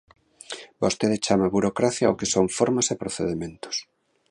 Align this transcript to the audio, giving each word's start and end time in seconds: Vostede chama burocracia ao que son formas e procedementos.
Vostede 0.83 1.21
chama 1.25 1.53
burocracia 1.55 2.05
ao 2.07 2.17
que 2.19 2.31
son 2.33 2.45
formas 2.57 2.87
e 2.93 2.99
procedementos. 3.03 3.75